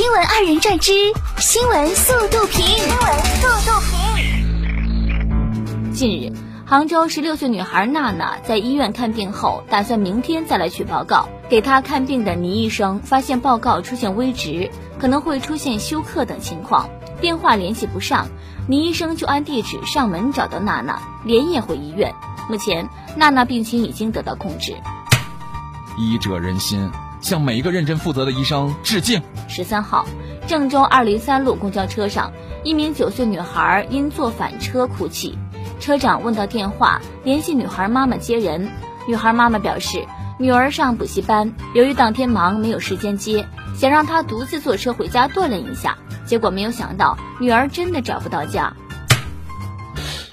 [0.00, 0.92] 新闻二人转之
[1.36, 2.64] 新闻速度评。
[2.64, 2.98] 新闻
[3.36, 5.92] 速度评。
[5.92, 6.32] 近日，
[6.64, 11.28] 杭州十六岁女孩娜娜在医院看病后，打算明天再来取报告。
[11.50, 16.88] 给她看病的倪医生发现报告出现微值，可能会出现休克等情况，
[17.20, 18.26] 电话联系不上。
[18.68, 22.14] 倪医生就按地址上门找到娜娜，连夜回医院。
[22.48, 22.88] 目前，
[23.18, 24.74] 娜娜病情已经得到控制。
[25.98, 26.90] 医者仁心。
[27.20, 29.22] 向每一个认真负责的医生致敬。
[29.48, 30.06] 十三号，
[30.46, 35.38] 郑州二零三路公交车上，一名九岁女孩因坐反车哭泣，
[35.80, 38.70] 车长问到电话，联系女孩妈妈接人。
[39.08, 40.04] 女孩妈妈表示，
[40.38, 48.72] 女儿上补习班，由于当天忙没有时间接，想让她独自坐车回家锻炼一下，结果没有想到女儿真的找不到家。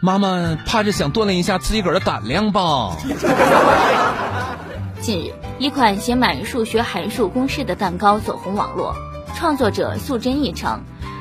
[0.00, 2.96] 妈妈怕是想锻炼一下自己个儿的胆量吧。
[5.00, 8.94] 近日，一款写满数学函数公式的蛋糕走红网络。
[9.34, 10.80] 创作者素贞一称，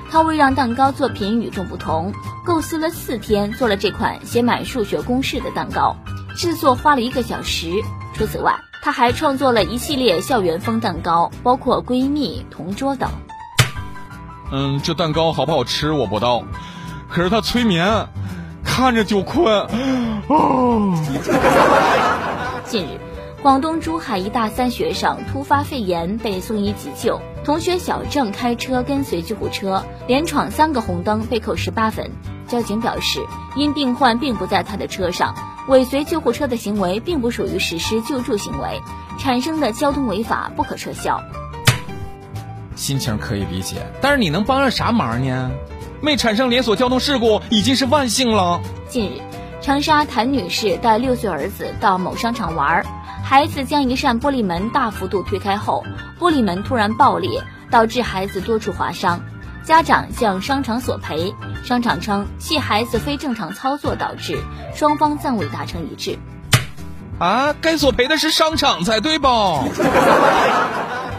[0.10, 2.12] 他为让蛋糕作品与众不同，
[2.44, 5.96] 构思了四天做了这款写满数学公式的蛋糕，
[6.36, 7.72] 制作花了一个小时。
[8.16, 13.12] 除此外，他还创作了一系列校园风蛋糕，包括闺蜜、同桌等。
[14.52, 16.44] 嗯，这蛋糕好不好吃我不知道，
[17.10, 18.08] 可是它催眠，
[18.64, 19.46] 看着就困。
[20.28, 20.94] 哦。
[22.66, 23.00] 近日。
[23.44, 32.10] 广东珠海一大三学生突发肺炎被送医急救，同学小郑开车跟随救护车，连闯三个红灯被扣十八分。
[32.48, 33.20] 交警表示，
[33.56, 35.36] 因病患并不在他的车上，
[35.68, 38.82] 尾随救护车的行为并不属于实施救助行为，
[39.20, 41.22] 产生的交通违法不可撤销。
[42.76, 45.52] 心情可以理解，但是你能帮上啥忙呢？
[46.02, 48.62] 没产生连锁交通事故已经是万幸了。
[48.88, 49.22] 近日，
[49.68, 52.86] 长沙谭女士带六岁儿子到某商场玩。
[53.22, 55.84] 孩子将一扇玻璃门大幅度推开后，
[56.18, 59.20] 玻璃门突然爆裂，导致孩子多处划伤。
[59.66, 64.42] 家长向商场索赔，商场称系孩子非正常操作导致，
[64.74, 66.18] 双方暂未达成一致。
[67.20, 69.66] 啊，该索赔的是商场才对吧？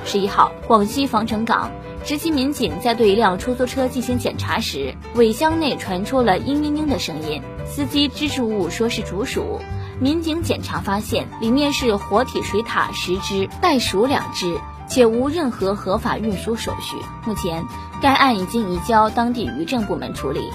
[0.06, 1.71] 十一号，广西防城港
[2.09, 9.61] 执勤民警在对一辆出租车进行检查时，尾箱内传出了嘤嘤嘤的声音，司机支支吾吾说是竹鼠。
[10.01, 14.59] 民警检查发现，里面是活体水獭十只，袋鼠两只，
[14.89, 16.97] 且无任何合法运输手续。
[17.27, 17.63] 目前，
[18.01, 20.49] 该案已经移交当地渔政部门处理。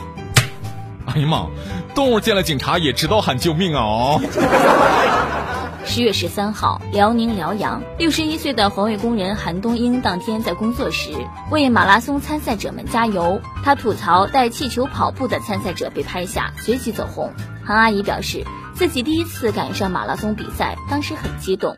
[1.06, 1.46] 哎呀妈，
[1.94, 4.20] 动物见了警察也知道喊救命啊！
[5.94, 11.12] 十月十三号，辽宁辽阳六十一岁的环卫工人韩东英当天在工作时
[11.52, 17.32] 为马拉松参赛者们加油，他吐槽带气球跑步的参赛者被拍下，随即走红。
[17.64, 18.44] 韩阿姨表示。
[18.74, 21.78] 自己第一次赶上马拉松比赛，当时很激动。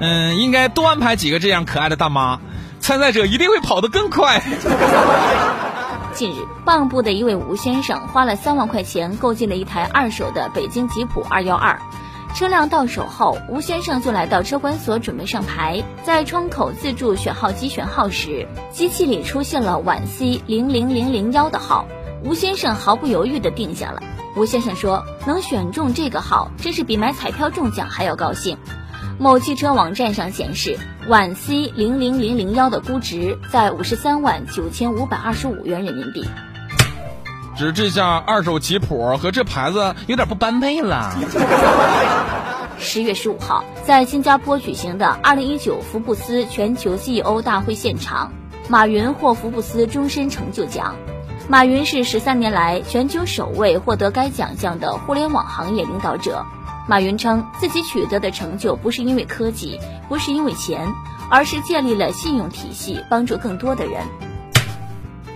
[0.00, 2.40] 嗯，应该多安排几个这样可爱的大妈，
[2.80, 4.42] 参赛者一定会跑得更快。
[6.12, 11.80] 近日，蚌埠的一位吴先生花了三万块钱购进了一台二手的北京吉普二幺二，
[12.36, 21.86] 车辆到手后，吴先生就来到车管所准备上牌，在窗口自助选号机选号时，机器里出现了皖 C 零零零零幺的号，
[22.22, 24.02] 吴先生毫不犹豫地定下了。
[24.36, 28.58] 吴先生说：“能选中这个号，真是比买彩票中奖还要高兴。”
[29.18, 36.22] 某汽车网站上显示，皖 C 零零零零幺的估值在五十三万九千五百二十五元人民币。
[37.56, 41.16] 只这下二手吉普和这牌子有点不般配了。
[42.78, 48.30] 十月十五号，在新加坡举行的二零一九福布斯全球 CEO 大会现场，
[48.68, 50.94] 马云获福布斯终身成就奖。
[51.48, 56.44] 马云是十三年来全球首位获得该奖项的互联网行业领导者。
[56.86, 60.86] 马云称自己取得的成就不是因为科技，不是因为钱，
[61.30, 64.02] 而是建立了信用体系，帮助更多的人。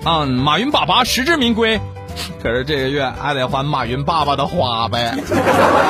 [0.04, 1.80] 嗯，马云爸爸实至名归，
[2.42, 5.16] 可是这个月还得还马云爸爸的花呗。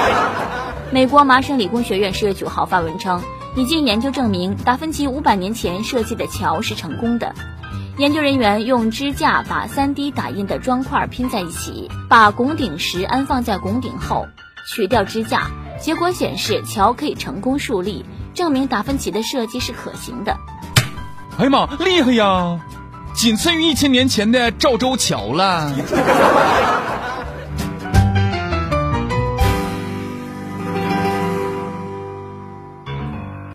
[0.92, 3.22] 美国麻省理工学院十月九号发文称，
[3.56, 7.34] 已经研究证明达芬奇五百年前设计的桥是成功的。
[7.96, 14.26] 研究人员用支架把 3D 打印的砖块拼在一起，把拱顶石安放在拱顶后，
[14.66, 15.48] 取掉支架，
[15.80, 20.36] 结果显示桥可以成功竖立，证明达芬奇的设计是可行的。
[21.38, 22.58] 哎呀妈，厉害呀！
[23.14, 25.72] 仅次于一千年前的赵州桥了。